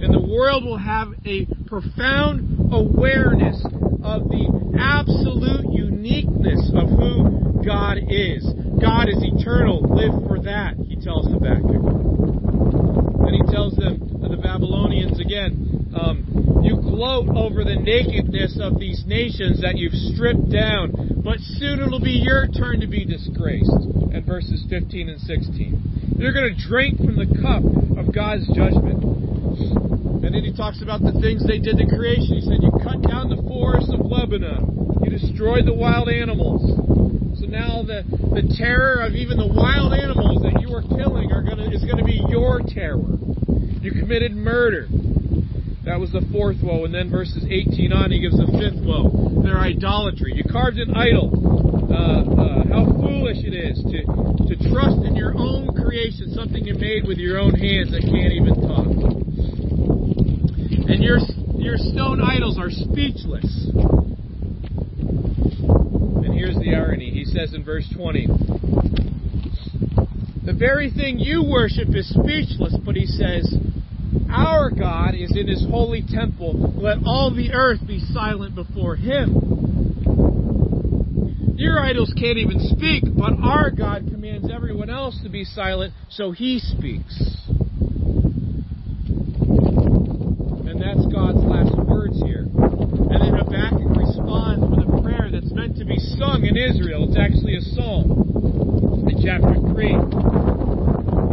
And 0.04 0.12
the 0.12 0.20
world 0.20 0.64
will 0.64 0.76
have 0.76 1.14
a 1.24 1.46
profound 1.72 2.68
awareness 2.68 3.56
of 4.04 4.28
the 4.28 4.44
absolute 4.76 5.64
uniqueness 5.72 6.68
of 6.76 6.84
who 6.84 7.64
God 7.64 7.96
is. 8.12 8.44
God 8.76 9.08
is 9.08 9.16
eternal. 9.24 9.80
Live 9.80 10.12
for 10.28 10.36
that, 10.44 10.76
he 10.84 11.00
tells 11.00 11.32
Habakkuk. 11.32 11.80
And 13.24 13.32
he 13.32 13.40
tells 13.48 13.72
them, 13.80 14.04
the 14.20 14.36
Babylonians 14.36 15.16
again, 15.16 15.88
um, 15.96 16.60
you 16.60 16.76
gloat 16.76 17.32
over 17.32 17.64
the 17.64 17.80
nakedness 17.80 18.60
of 18.60 18.78
these 18.78 19.04
nations 19.08 19.64
that 19.64 19.80
you've 19.80 19.96
stripped 20.12 20.52
down, 20.52 20.92
but 21.24 21.40
soon 21.56 21.80
it'll 21.80 22.04
be 22.04 22.20
your 22.20 22.48
turn 22.52 22.80
to 22.80 22.86
be 22.86 23.06
disgraced. 23.08 23.72
And 24.12 24.26
verses 24.26 24.60
15 24.68 25.08
and 25.08 25.20
16. 25.20 26.16
You're 26.20 26.36
going 26.36 26.54
to 26.54 26.68
drink 26.68 26.98
from 26.98 27.16
the 27.16 27.32
cup 27.40 27.64
of 27.96 28.12
God's 28.12 28.44
judgment. 28.52 29.31
And 29.70 30.30
then 30.34 30.42
he 30.42 30.54
talks 30.54 30.82
about 30.82 31.02
the 31.02 31.12
things 31.20 31.46
they 31.46 31.58
did 31.58 31.78
to 31.78 31.86
creation. 31.86 32.38
He 32.38 32.44
said, 32.46 32.62
You 32.62 32.72
cut 32.82 33.02
down 33.02 33.30
the 33.30 33.42
forests 33.46 33.90
of 33.92 34.02
Lebanon, 34.02 35.02
you 35.02 35.10
destroyed 35.10 35.66
the 35.66 35.74
wild 35.74 36.08
animals. 36.08 36.62
So 37.38 37.46
now 37.46 37.82
the, 37.82 38.06
the 38.06 38.46
terror 38.54 39.02
of 39.02 39.14
even 39.18 39.34
the 39.36 39.50
wild 39.50 39.92
animals 39.92 40.42
that 40.46 40.62
you 40.62 40.70
are 40.74 40.86
killing 40.86 41.32
are 41.32 41.42
gonna, 41.42 41.66
is 41.70 41.82
going 41.82 41.98
to 41.98 42.06
be 42.06 42.22
your 42.30 42.62
terror. 42.62 43.02
You 43.82 43.90
committed 43.90 44.30
murder. 44.30 44.86
That 45.84 45.98
was 45.98 46.14
the 46.14 46.22
fourth 46.30 46.62
woe. 46.62 46.84
And 46.86 46.94
then 46.94 47.10
verses 47.10 47.42
18 47.42 47.92
on, 47.92 48.12
he 48.14 48.22
gives 48.22 48.38
the 48.38 48.46
fifth 48.46 48.78
woe. 48.86 49.42
Their 49.42 49.58
idolatry. 49.58 50.38
You 50.38 50.44
carved 50.46 50.78
an 50.78 50.94
idol. 50.94 51.34
Uh, 51.90 52.22
uh, 52.22 52.62
how 52.70 52.86
foolish 53.02 53.42
it 53.42 53.52
is 53.52 53.82
to, 53.90 53.98
to 54.46 54.54
trust 54.70 55.02
in 55.04 55.16
your 55.16 55.34
own 55.36 55.74
creation, 55.74 56.32
something 56.32 56.64
you 56.64 56.74
made 56.74 57.06
with 57.06 57.18
your 57.18 57.38
own 57.38 57.54
hands 57.54 57.90
that 57.90 58.00
can't 58.00 58.32
even 58.32 58.54
talk. 58.62 59.21
And 60.92 61.02
your, 61.02 61.18
your 61.56 61.78
stone 61.78 62.20
idols 62.20 62.58
are 62.58 62.68
speechless. 62.70 63.66
And 66.22 66.34
here's 66.34 66.56
the 66.56 66.74
irony. 66.76 67.08
He 67.08 67.24
says 67.24 67.54
in 67.54 67.64
verse 67.64 67.88
20, 67.96 68.26
the 70.44 70.52
very 70.52 70.90
thing 70.90 71.18
you 71.18 71.44
worship 71.44 71.88
is 71.94 72.10
speechless, 72.10 72.76
but 72.84 72.94
he 72.94 73.06
says, 73.06 73.54
Our 74.30 74.70
God 74.70 75.14
is 75.14 75.34
in 75.34 75.48
his 75.48 75.64
holy 75.64 76.02
temple. 76.06 76.74
Let 76.76 76.98
all 77.06 77.34
the 77.34 77.52
earth 77.54 77.80
be 77.86 78.00
silent 78.12 78.54
before 78.54 78.96
him. 78.96 79.32
Your 81.56 81.80
idols 81.80 82.12
can't 82.18 82.36
even 82.36 82.60
speak, 82.76 83.04
but 83.16 83.32
our 83.42 83.70
God 83.70 84.10
commands 84.10 84.50
everyone 84.52 84.90
else 84.90 85.18
to 85.22 85.30
be 85.30 85.44
silent, 85.44 85.94
so 86.10 86.32
he 86.32 86.58
speaks. 86.58 87.32
And 90.72 90.80
that's 90.80 91.04
God's 91.12 91.44
last 91.44 91.76
words 91.84 92.16
here. 92.24 92.48
And 92.48 93.20
then 93.20 93.36
Habakkuk 93.36 93.92
responds 93.92 94.64
with 94.64 94.80
a 94.88 95.02
prayer 95.04 95.28
that's 95.30 95.52
meant 95.52 95.76
to 95.76 95.84
be 95.84 95.98
sung 96.16 96.46
in 96.48 96.51
Israel. 96.62 97.10
It's 97.10 97.18
actually 97.18 97.58
a 97.58 97.64
psalm 97.74 99.10
in 99.10 99.18
chapter 99.18 99.58
3. 99.58 99.98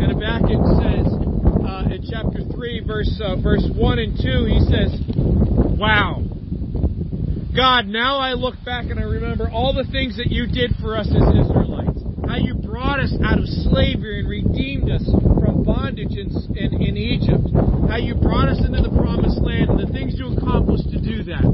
And 0.02 0.10
Habakkuk 0.10 0.64
says 0.82 1.06
uh, 1.06 1.94
in 1.94 2.02
chapter 2.10 2.42
3, 2.50 2.84
verse, 2.86 3.14
uh, 3.22 3.38
verse 3.38 3.66
1 3.70 4.00
and 4.00 4.18
2, 4.18 4.46
he 4.50 4.60
says, 4.66 4.90
Wow. 5.78 6.26
God, 7.56 7.86
now 7.86 8.18
I 8.18 8.34
look 8.34 8.56
back 8.66 8.90
and 8.90 9.00
I 9.00 9.04
remember 9.04 9.50
all 9.50 9.74
the 9.74 9.86
things 9.92 10.18
that 10.18 10.32
you 10.32 10.48
did 10.48 10.74
for 10.82 10.98
us 10.98 11.08
as 11.08 11.22
Israelites. 11.46 12.02
How 12.28 12.38
you 12.38 12.56
brought 12.56 13.00
us 13.00 13.14
out 13.24 13.38
of 13.38 13.46
slavery 13.70 14.22
and 14.22 14.30
redeemed 14.30 14.90
us 14.90 15.04
from 15.42 15.64
bondage 15.64 16.14
in, 16.14 16.30
in, 16.58 16.82
in 16.82 16.98
Egypt. 16.98 17.46
How 17.90 17.98
you 17.98 18.16
brought 18.16 18.50
us 18.50 18.62
into 18.66 18.82
the 18.82 18.94
promised 18.94 19.42
land 19.42 19.70
and 19.70 19.80
the 19.80 19.92
things 19.92 20.14
you 20.18 20.34
accomplished 20.34 20.90
to 20.92 21.02
do 21.02 21.24
that. 21.30 21.46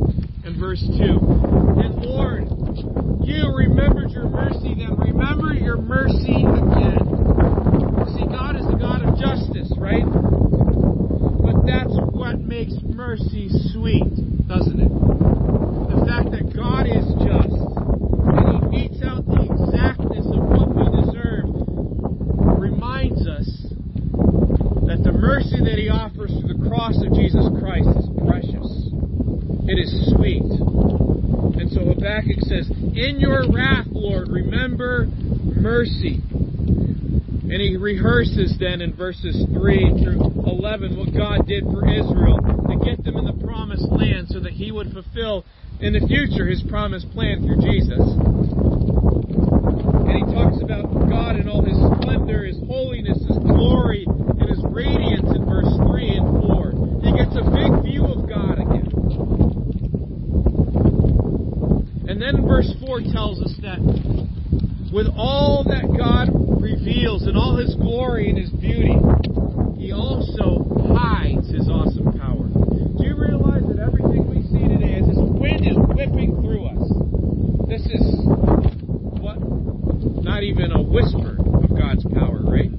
In 0.43 0.59
verse 0.59 0.83
2. 0.83 0.93
And 0.95 1.95
Lord, 2.03 2.45
you 3.25 3.49
remembered 3.55 4.11
your 4.11 4.29
mercy, 4.29 4.75
then 4.77 4.95
remember 4.99 5.53
your 5.53 5.77
mercy 5.77 6.45
again. 6.45 7.01
See, 8.13 8.27
God 8.29 8.55
is 8.55 8.67
the 8.69 8.77
God 8.77 9.01
of 9.01 9.17
justice, 9.17 9.73
right? 9.81 10.05
But 10.05 11.65
that's 11.65 11.95
what 12.13 12.37
makes 12.39 12.73
mercy 12.83 13.49
sweet, 13.73 14.05
doesn't 14.47 14.77
it? 14.77 14.93
The 14.93 16.05
fact 16.05 16.29
that 16.37 16.53
God 16.53 16.85
is 16.85 17.05
just 17.25 17.57
and 18.29 18.45
He 18.53 18.59
metes 18.69 19.01
out 19.01 19.25
the 19.25 19.41
exactness 19.41 20.29
of 20.29 20.45
what 20.45 20.69
we 20.69 20.85
deserve 21.01 21.49
reminds 22.61 23.25
us 23.25 23.49
that 24.85 25.01
the 25.01 25.11
mercy 25.11 25.57
that 25.65 25.81
He 25.81 25.89
offers 25.89 26.29
through 26.29 26.53
the 26.53 26.61
cross 26.69 26.93
of 27.01 27.09
Jesus 27.17 27.49
Christ 27.57 27.89
is 27.97 28.05
precious. 28.21 28.69
It 29.65 29.81
is 29.81 30.13
sweet. 30.13 30.45
And 30.45 31.73
so 31.73 31.89
Habakkuk 31.89 32.45
says, 32.45 32.64
In 32.75 33.19
your 33.19 33.49
wrath, 33.51 33.87
Lord, 33.91 34.29
remember 34.29 35.07
mercy. 35.55 36.21
And 37.45 37.61
he 37.61 37.77
rehearses 37.77 38.57
then 38.59 38.81
in 38.81 38.95
verses 38.95 39.45
3 39.53 40.03
through 40.03 40.19
11 40.45 40.97
what 40.97 41.13
God 41.13 41.47
did 41.47 41.63
for 41.65 41.87
Israel 41.87 42.41
to 42.41 42.75
get 42.83 43.03
them 43.03 43.17
in 43.17 43.25
the 43.25 43.37
promised 43.45 43.87
land 43.91 44.27
so 44.29 44.39
that 44.39 44.53
he 44.53 44.71
would 44.71 44.91
fulfill 44.91 45.45
in 45.79 45.93
the 45.93 46.05
future 46.07 46.47
his 46.47 46.63
promised 46.63 47.09
plan 47.11 47.45
through 47.45 47.61
Jesus. 47.61 48.01
And 50.05 50.15
he 50.15 50.25
talks 50.33 50.61
about 50.61 50.89
God 51.07 51.37
in 51.37 51.47
all 51.47 51.63
his 51.63 51.77
splendor, 52.01 52.45
his 52.45 52.57
holiness, 52.67 53.19
his 53.27 53.37
glory, 53.37 54.05
and 54.07 54.49
his 54.49 54.61
radiance 54.65 55.29
in 55.29 55.45
verse 55.45 55.69
3 55.85 56.17
and 56.17 56.27
4. 56.41 57.05
He 57.05 57.11
gets 57.13 57.35
a 57.37 57.45
big 57.45 57.71
view 57.85 58.05
of 58.09 58.27
God 58.27 58.57
again. 58.57 58.89
And 62.07 62.14
then 62.25 62.47
verse 62.47 62.73
4 62.81 63.01
tells 63.13 63.37
us 63.37 63.53
that 63.61 63.77
with 64.89 65.05
all 65.13 65.61
that 65.69 65.85
God 65.93 66.33
reveals 66.57 67.29
and 67.29 67.37
all 67.37 67.53
his 67.61 67.75
glory 67.75 68.29
and 68.33 68.37
his 68.37 68.49
beauty, 68.49 68.97
he 69.77 69.93
also 69.93 70.65
hides 70.89 71.45
his 71.53 71.69
awesome 71.69 72.17
power. 72.17 72.49
Do 72.97 73.05
you 73.05 73.13
realize 73.13 73.61
that 73.69 73.77
everything 73.77 74.25
we 74.25 74.41
see 74.49 74.65
today 74.65 74.97
as 74.97 75.05
this 75.05 75.21
wind 75.21 75.69
is 75.69 75.77
whipping 75.93 76.33
through 76.41 76.65
us? 76.65 76.89
This 77.69 77.85
is 77.93 78.25
what? 79.21 79.37
Not 80.25 80.41
even 80.41 80.73
a 80.73 80.81
whisper 80.81 81.37
of 81.37 81.69
God's 81.77 82.01
power, 82.09 82.41
right? 82.41 82.73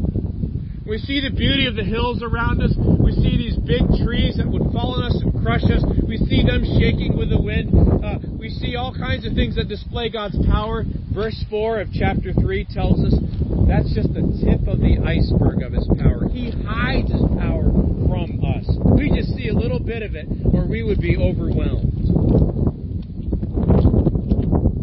We 0.86 0.98
see 0.98 1.22
the 1.22 1.30
beauty 1.30 1.70
of 1.70 1.76
the 1.78 1.86
hills 1.86 2.18
around 2.22 2.62
us. 2.62 2.74
We 2.74 3.14
see 3.14 3.38
these 3.38 3.54
big 3.62 3.86
trees 4.02 4.42
that 4.42 4.50
would 4.50 4.74
fall 4.74 4.98
on 4.98 5.06
us 5.06 5.18
and 5.22 5.30
crush 5.38 5.62
us. 5.70 5.86
We 6.02 6.18
see 6.26 6.42
them 6.42 6.66
shaking 6.78 7.14
with 7.14 7.30
the 7.30 7.38
wind. 7.38 7.70
Uh, 8.02 8.18
we 8.46 8.52
see 8.52 8.76
all 8.76 8.94
kinds 8.94 9.26
of 9.26 9.34
things 9.34 9.56
that 9.56 9.66
display 9.66 10.08
God's 10.08 10.38
power. 10.46 10.84
Verse 11.12 11.44
4 11.50 11.80
of 11.80 11.88
chapter 11.92 12.32
3 12.32 12.64
tells 12.70 13.00
us 13.02 13.18
that's 13.66 13.92
just 13.92 14.14
the 14.14 14.22
tip 14.38 14.68
of 14.68 14.78
the 14.78 15.02
iceberg 15.02 15.66
of 15.66 15.72
His 15.72 15.88
power. 15.98 16.28
He 16.30 16.52
hides 16.62 17.10
His 17.10 17.26
power 17.42 17.66
from 18.06 18.38
us. 18.46 18.70
We 18.94 19.10
just 19.10 19.34
see 19.34 19.48
a 19.48 19.52
little 19.52 19.80
bit 19.80 20.04
of 20.04 20.14
it, 20.14 20.28
or 20.54 20.64
we 20.64 20.84
would 20.84 21.00
be 21.00 21.16
overwhelmed. 21.16 22.06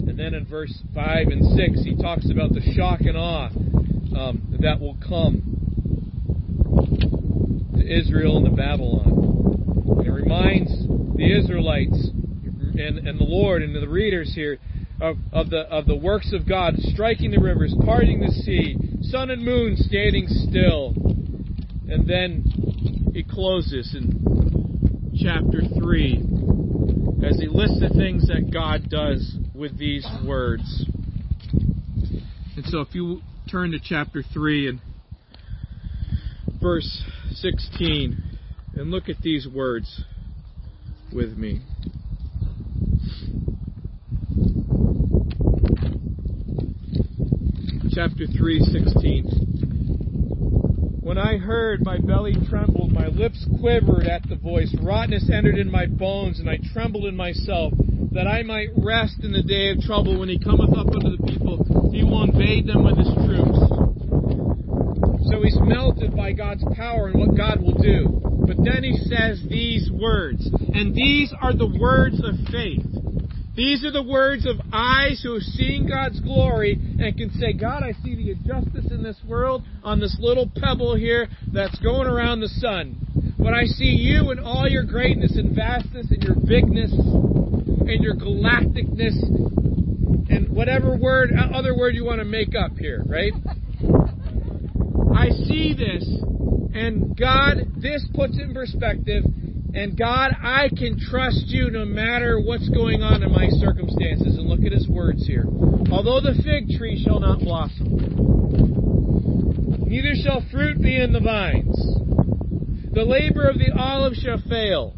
And 0.10 0.20
then 0.20 0.34
in 0.34 0.46
verse 0.46 0.78
5 0.94 1.28
and 1.28 1.56
6, 1.56 1.86
he 1.86 1.96
talks 1.96 2.30
about 2.30 2.52
the 2.52 2.60
shock 2.76 3.00
and 3.00 3.16
awe 3.16 3.48
um, 3.48 4.58
that 4.60 4.82
will 4.82 4.98
come 5.08 5.40
to 7.78 7.82
Israel 7.82 8.44
and 8.44 8.46
to 8.46 8.52
Babylon. 8.52 9.08
And 10.00 10.06
it 10.06 10.12
reminds 10.12 10.70
the 11.16 11.32
Israelites 11.32 12.12
and, 12.76 13.08
and 13.08 13.20
the 13.20 13.26
Lord 13.26 13.62
and 13.62 13.76
the 13.76 13.88
readers 13.88 14.34
here 14.34 14.58
of, 15.02 15.18
of, 15.32 15.50
the, 15.50 15.62
of 15.62 15.86
the 15.86 15.96
works 15.96 16.32
of 16.34 16.48
God 16.48 16.76
striking 16.78 17.32
the 17.32 17.40
rivers, 17.40 17.76
parting 17.86 18.20
the 18.20 18.32
sea, 18.32 18.78
sun 19.02 19.30
and 19.30 19.44
moon 19.44 19.76
standing 19.78 20.28
still. 20.28 20.94
And 21.90 22.08
then 22.08 23.12
he 23.14 23.24
closes 23.24 23.94
in 23.96 25.14
chapter 25.22 25.62
3 25.80 26.24
as 27.26 27.40
he 27.40 27.48
lists 27.48 27.80
the 27.80 27.94
things 27.96 28.28
that 28.28 28.52
God 28.52 28.90
does 28.90 29.36
with 29.54 29.78
these 29.78 30.08
words. 30.26 30.86
And 32.56 32.66
so 32.66 32.80
if 32.82 32.94
you 32.94 33.22
turn 33.50 33.72
to 33.72 33.80
chapter 33.84 34.24
3 34.34 34.70
and 34.70 34.82
verse 36.62 37.04
16 37.32 38.18
and 38.76 38.90
look 38.92 39.10
at 39.10 39.18
these 39.22 39.48
words 39.48 40.04
with 41.14 41.38
me. 41.38 41.62
Chapter 47.94 48.26
3:16 48.26 49.54
when 51.04 51.18
I 51.18 51.38
heard, 51.38 51.86
my 51.86 52.00
belly 52.00 52.34
trembled, 52.50 52.92
my 52.92 53.08
lips 53.08 53.46
quivered 53.60 54.08
at 54.08 54.28
the 54.28 54.36
voice. 54.36 54.74
Rottenness 54.82 55.30
entered 55.30 55.60
in 55.60 55.70
my 55.70 55.86
bones, 55.86 56.40
and 56.40 56.50
I 56.50 56.58
trembled 56.74 57.06
in 57.06 57.16
myself, 57.16 57.74
that 58.14 58.26
I 58.26 58.42
might 58.42 58.70
rest 58.78 59.20
in 59.22 59.32
the 59.32 59.44
day 59.44 59.70
of 59.70 59.82
trouble. 59.82 60.18
When 60.18 60.30
he 60.30 60.40
cometh 60.40 60.76
up 60.76 60.88
unto 60.88 61.18
the 61.18 61.28
people, 61.28 61.92
he 61.94 62.04
will 62.04 62.24
invade 62.24 62.66
them 62.66 62.84
with 62.84 62.98
his 62.98 63.14
troops. 63.14 63.60
So 65.30 65.44
he's 65.44 65.60
melted 65.60 66.16
by 66.16 66.32
God's 66.32 66.64
power 66.76 67.08
and 67.08 67.20
what 67.20 67.38
God 67.38 67.62
will 67.62 67.78
do. 67.78 68.22
But 68.48 68.64
then 68.64 68.84
he 68.84 68.98
says 69.06 69.44
these 69.48 69.92
words, 69.92 70.50
and 70.74 70.96
these 70.96 71.32
are 71.42 71.54
the 71.54 71.68
words 71.68 72.20
of 72.24 72.40
faith. 72.50 72.88
These 73.56 73.86
are 73.86 73.92
the 73.92 74.04
words 74.04 74.48
of 74.48 74.56
eyes 74.74 75.22
who 75.22 75.34
have 75.34 75.44
seen 75.44 75.88
God's 75.88 76.20
glory 76.20 76.74
and 76.74 77.16
can 77.16 77.30
say, 77.40 77.54
God, 77.54 77.84
I 77.84 77.94
see 78.04 78.16
the 78.16 78.32
injustice 78.32 78.92
in 78.92 79.04
this 79.04 79.20
world 79.28 79.64
on 79.84 80.00
this 80.00 80.18
little 80.20 80.50
pebble 80.56 80.96
here 80.96 81.28
that's 81.52 81.78
going 81.80 82.08
around 82.08 82.40
the 82.40 82.48
sun. 82.48 82.98
But 83.38 83.54
I 83.54 83.66
see 83.66 83.94
you 83.94 84.32
in 84.32 84.40
all 84.40 84.68
your 84.68 84.84
greatness 84.84 85.36
and 85.36 85.56
vastness 85.56 86.08
and 86.10 86.24
your 86.24 86.36
bigness 86.36 86.92
and 86.94 88.04
your 88.04 88.16
galacticness 88.16 89.22
and 90.30 90.50
whatever 90.50 90.98
word, 90.98 91.32
uh, 91.38 91.56
other 91.56 91.78
word 91.78 91.94
you 91.94 92.06
want 92.06 92.20
to 92.20 92.26
make 92.26 92.56
up 92.56 92.76
here, 92.78 93.04
right? 93.06 93.34
I 95.16 95.30
see 95.30 95.76
this, 95.78 96.04
and 96.74 97.16
God, 97.16 97.58
this 97.78 98.04
puts 98.16 98.38
it 98.40 98.44
in 98.50 98.54
perspective 98.54 99.24
and 99.76 99.98
God, 99.98 100.32
I 100.42 100.70
can 100.70 101.00
trust 101.00 101.48
you 101.48 101.72
no 101.72 101.84
matter 101.84 102.40
what's 102.40 102.70
going 102.70 103.02
on 103.02 103.24
in 103.24 103.32
my 103.32 103.50
circumstances. 103.50 104.38
And 104.38 104.48
look 104.48 104.64
at 104.66 104.72
his 104.72 104.88
words 104.88 105.26
here. 105.26 105.46
Although 105.92 106.22
the 106.22 106.40
fig 106.44 106.78
tree 106.78 107.04
shall 107.04 107.20
not 107.20 107.40
blossom, 107.40 107.88
neither 109.88 110.14
shall 110.24 110.46
fruit 110.52 110.80
be 110.80 111.02
in 111.02 111.12
the 111.12 111.20
vines, 111.20 111.76
the 112.94 113.04
labor 113.04 113.48
of 113.48 113.58
the 113.58 113.74
olive 113.76 114.14
shall 114.14 114.38
fail, 114.48 114.94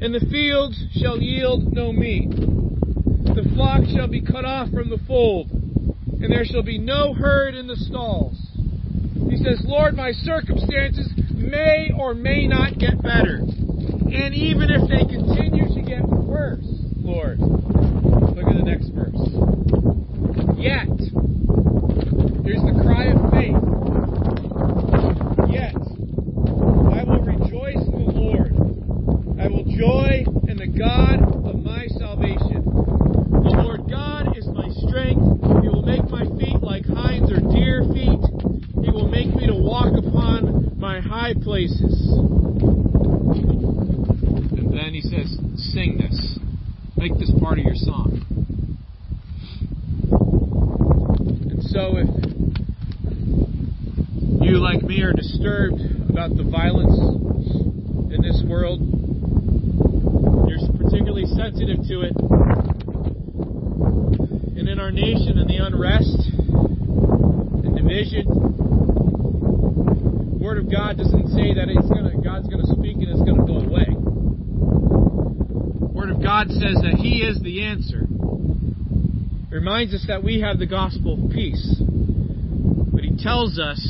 and 0.00 0.14
the 0.14 0.26
fields 0.30 0.82
shall 1.00 1.20
yield 1.20 1.72
no 1.74 1.92
meat. 1.92 2.30
The 2.30 3.50
flock 3.54 3.82
shall 3.94 4.08
be 4.08 4.22
cut 4.22 4.46
off 4.46 4.70
from 4.70 4.88
the 4.88 5.00
fold, 5.06 5.50
and 5.50 6.32
there 6.32 6.46
shall 6.46 6.62
be 6.62 6.78
no 6.78 7.12
herd 7.12 7.54
in 7.54 7.66
the 7.66 7.76
stalls. 7.76 8.38
He 9.28 9.36
says, 9.36 9.60
Lord, 9.64 9.94
my 9.94 10.12
circumstances 10.12 11.12
may 11.34 11.90
or 11.94 12.14
may 12.14 12.46
not 12.46 12.78
get 12.78 13.02
better. 13.02 13.42
And 14.16 14.34
even 14.34 14.70
if 14.70 14.88
they 14.88 15.04
continue 15.04 15.68
to 15.74 15.82
get 15.82 16.02
worse, 16.08 16.66
Lord, 16.96 17.38
look 17.38 18.48
at 18.48 18.56
the 18.56 18.64
next 18.64 18.88
verse. 18.96 19.12
Yet, 20.56 20.88
here's 22.42 22.64
the 22.64 22.74
cry 22.80 23.12
of 23.12 23.20
faith. 23.30 23.60
Yet, 25.52 25.76
I 25.76 27.04
will 27.04 27.20
rejoice 27.22 27.84
in 27.92 28.06
the 28.06 28.12
Lord. 28.16 28.56
I 29.38 29.48
will 29.48 29.64
joy 29.68 30.24
in 30.48 30.56
the 30.56 30.66
God 30.66 31.20
of 31.44 31.62
my 31.62 31.86
salvation. 31.98 32.64
The 32.64 33.52
Lord 33.62 33.88
God 33.88 34.36
is 34.36 34.46
my 34.48 34.68
strength. 34.88 35.20
He 35.62 35.68
will 35.68 35.84
make 35.84 36.08
my 36.10 36.24
feet 36.40 36.62
like 36.62 36.86
hinds 36.86 37.30
or 37.30 37.38
deer 37.52 37.84
feet. 37.92 38.24
He 38.82 38.90
will 38.90 39.08
make 39.08 39.28
me 39.36 39.46
to 39.46 39.54
walk 39.54 39.92
upon 39.92 40.72
my 40.78 41.00
high 41.00 41.34
places. 41.42 41.94
And 44.56 44.72
then 44.72 44.94
he 44.94 45.00
says, 45.02 45.38
Sing 45.72 45.98
this. 45.98 46.38
Make 46.96 47.18
this 47.18 47.30
part 47.40 47.58
of 47.58 47.64
your 47.64 47.74
song. 47.76 48.22
And 51.50 51.62
so 51.62 51.98
if 51.98 52.08
you, 54.42 54.58
like 54.58 54.82
me, 54.82 55.02
are 55.02 55.12
disturbed 55.12 55.80
about 56.08 56.36
the 56.36 56.44
violence 56.44 56.96
in 58.14 58.22
this 58.22 58.42
world, 58.48 58.80
you're 60.48 60.60
particularly 60.78 61.26
sensitive 61.26 61.84
to 61.88 62.00
it, 62.02 62.16
and 64.56 64.68
in 64.68 64.78
our 64.78 64.90
nation 64.90 65.38
and 65.38 65.48
the 65.48 65.58
unrest 65.58 66.30
and 67.64 67.76
division, 67.76 68.24
the 70.32 70.38
Word 70.40 70.58
of 70.58 70.70
God 70.70 70.96
doesn't 70.96 71.28
say 71.28 71.52
that 71.54 71.68
it's 71.68 71.88
gonna 71.88 72.16
God's 72.22 72.48
gonna 72.48 72.66
speak 72.66 72.96
and 72.96 73.08
it's 73.10 73.20
gonna 73.22 73.44
go 73.44 73.58
away. 73.60 73.86
Word 75.92 76.10
of 76.10 76.22
God 76.22 76.45
says 76.60 76.80
that 76.82 76.98
He 76.98 77.20
is 77.20 77.40
the 77.40 77.62
answer. 77.64 78.06
Reminds 79.50 79.94
us 79.94 80.04
that 80.08 80.24
we 80.24 80.40
have 80.40 80.58
the 80.58 80.66
gospel 80.66 81.24
of 81.24 81.30
peace. 81.30 81.80
But 81.80 83.04
He 83.04 83.16
tells 83.18 83.58
us 83.58 83.80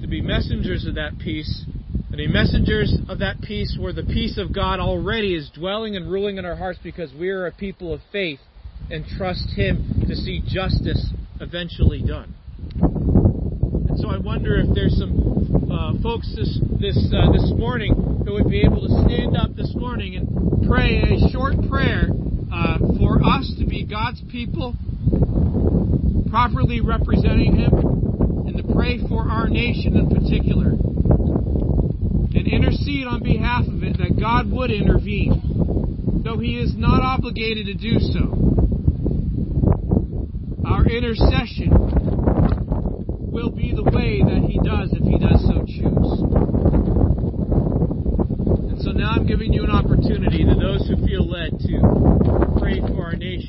to 0.00 0.06
be 0.08 0.20
messengers 0.20 0.86
of 0.86 0.96
that 0.96 1.18
peace, 1.18 1.64
and 2.08 2.16
be 2.16 2.26
messengers 2.26 2.96
of 3.08 3.20
that 3.20 3.40
peace 3.42 3.76
where 3.78 3.92
the 3.92 4.02
peace 4.02 4.38
of 4.38 4.52
God 4.54 4.80
already 4.80 5.34
is 5.34 5.50
dwelling 5.50 5.96
and 5.96 6.10
ruling 6.10 6.38
in 6.38 6.44
our 6.44 6.56
hearts 6.56 6.80
because 6.82 7.12
we 7.14 7.28
are 7.30 7.46
a 7.46 7.52
people 7.52 7.94
of 7.94 8.00
faith 8.10 8.40
and 8.90 9.04
trust 9.16 9.48
Him 9.54 10.04
to 10.08 10.16
see 10.16 10.42
justice 10.46 11.10
eventually 11.40 12.02
done. 12.02 12.34
And 12.80 13.98
so 13.98 14.08
I 14.08 14.18
wonder 14.18 14.56
if 14.56 14.74
there's 14.74 14.96
some 14.98 15.39
uh, 15.80 15.92
folks 16.02 16.28
this 16.36 16.60
this 16.78 16.96
uh, 17.08 17.32
this 17.32 17.50
morning 17.56 17.94
who 18.26 18.34
would 18.34 18.50
be 18.50 18.60
able 18.60 18.82
to 18.82 18.92
stand 19.08 19.34
up 19.34 19.56
this 19.56 19.72
morning 19.74 20.14
and 20.16 20.68
pray 20.68 21.00
a 21.00 21.30
short 21.32 21.54
prayer 21.70 22.08
uh, 22.52 22.76
for 22.98 23.24
us 23.24 23.50
to 23.58 23.64
be 23.64 23.86
God's 23.86 24.20
people, 24.30 24.76
properly 26.28 26.82
representing 26.82 27.56
Him, 27.56 27.72
and 28.46 28.56
to 28.58 28.74
pray 28.74 28.98
for 29.08 29.22
our 29.22 29.48
nation 29.48 29.96
in 29.96 30.10
particular, 30.10 30.68
and 30.68 32.46
intercede 32.46 33.06
on 33.06 33.22
behalf 33.22 33.64
of 33.66 33.82
it 33.82 33.96
that 33.96 34.20
God 34.20 34.50
would 34.50 34.70
intervene, 34.70 36.22
though 36.24 36.38
He 36.38 36.58
is 36.58 36.74
not 36.76 37.00
obligated 37.00 37.66
to 37.66 37.74
do 37.74 37.98
so. 38.00 38.36
Our 40.66 40.84
intercession 40.86 42.09
will 43.30 43.50
be 43.50 43.72
the 43.72 43.84
way 43.84 44.22
that 44.22 44.42
he 44.42 44.58
does 44.58 44.90
if 44.92 45.04
he 45.06 45.16
does 45.18 45.40
so 45.46 45.62
choose. 45.62 46.20
And 48.70 48.82
so 48.82 48.90
now 48.90 49.10
I'm 49.14 49.26
giving 49.26 49.52
you 49.52 49.62
an 49.62 49.70
opportunity 49.70 50.44
to 50.44 50.54
those 50.58 50.86
who 50.88 50.96
feel 51.06 51.26
led 51.26 51.58
to 51.60 52.58
pray 52.58 52.80
for 52.80 53.04
our 53.04 53.16
nation. 53.16 53.40